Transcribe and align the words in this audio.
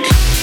Music. 0.00 0.39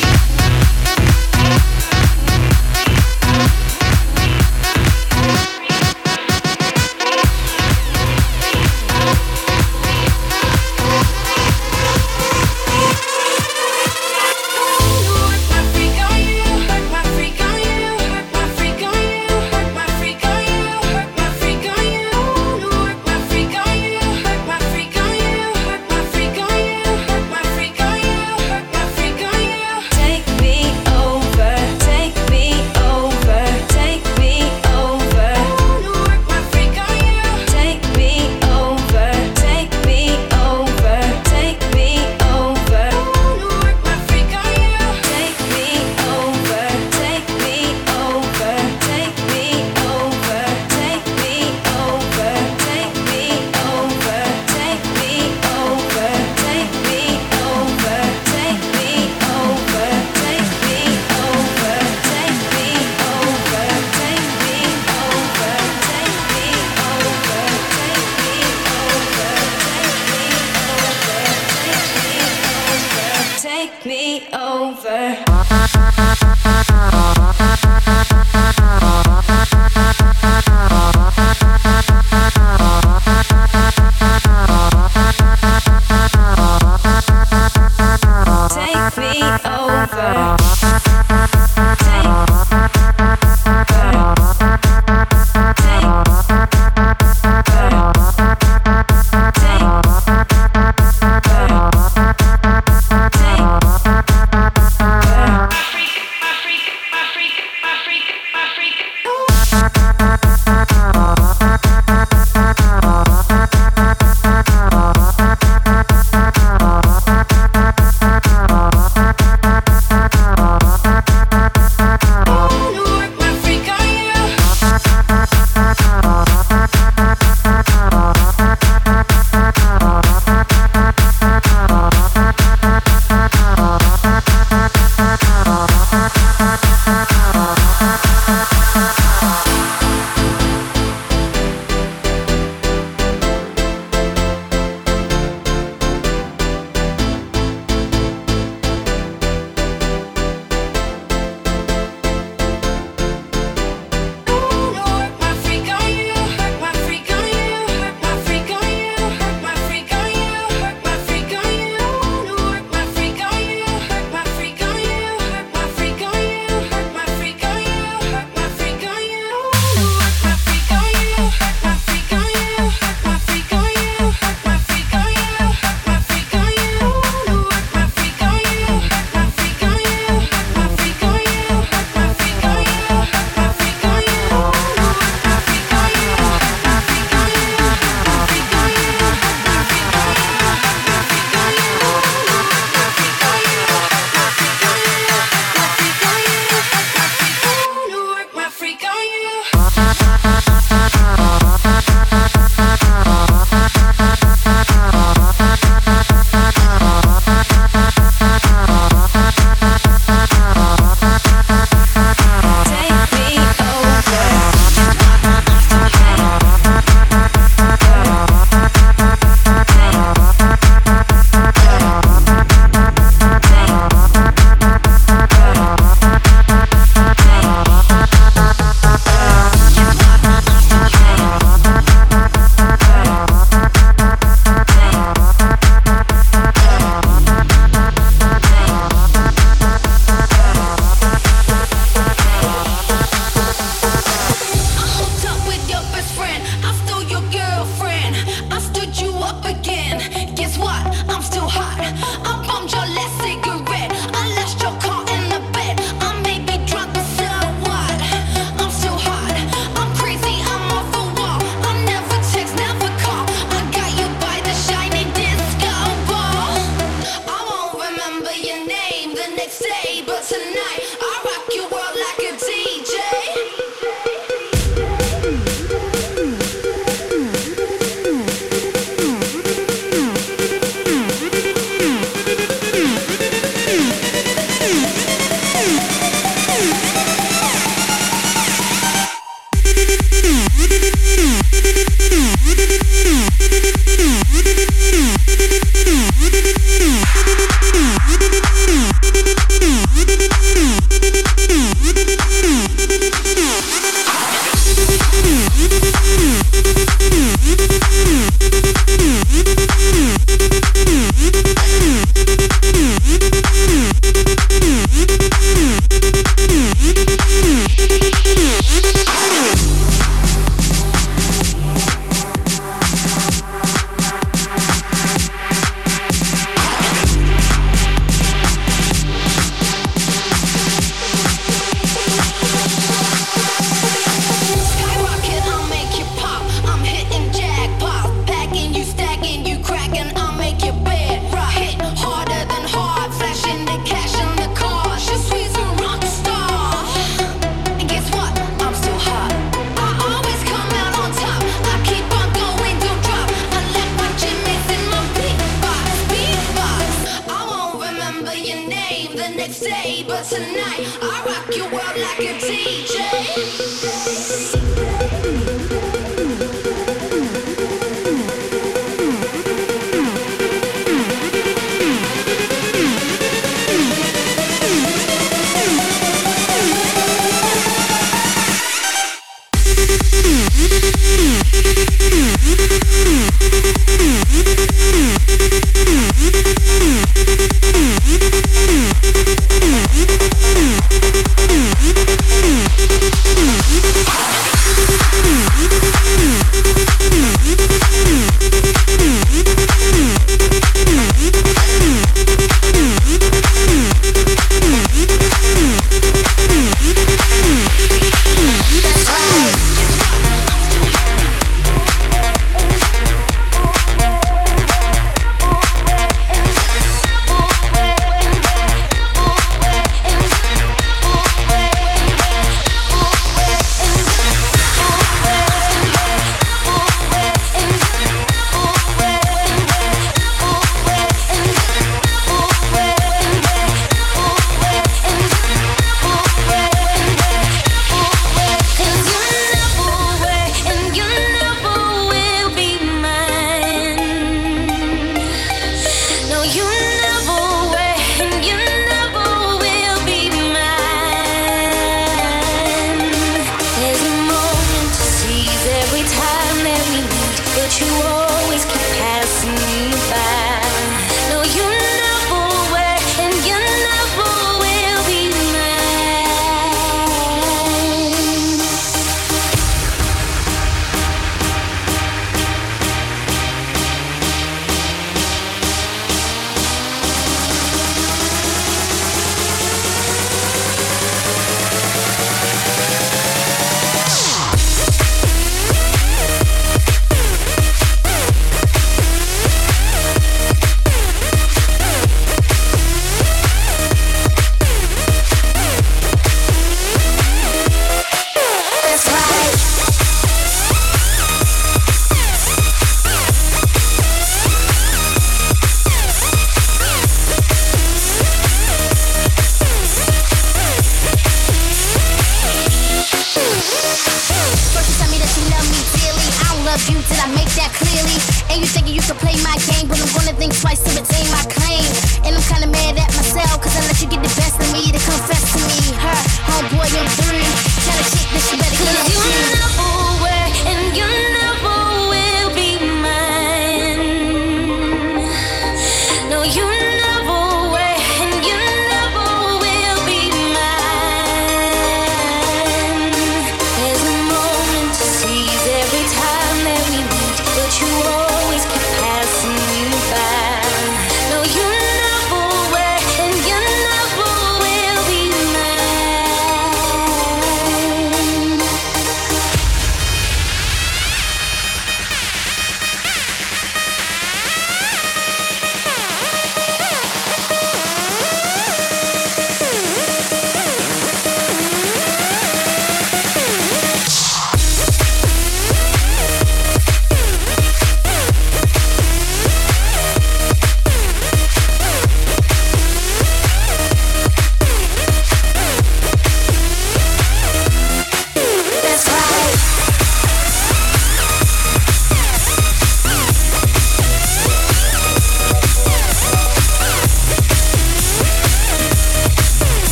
clearly. 517.74 518.18
And 518.50 518.62
you 518.62 518.68
thinking 518.68 518.96
you 518.96 519.02
can 519.02 519.16
play 519.18 519.36
my 519.44 519.58
game, 519.68 519.88
but 519.88 520.00
I'm 520.00 520.12
gonna 520.14 520.38
think 520.38 520.56
twice 520.60 520.86
if 520.86 520.98
it 520.98 521.07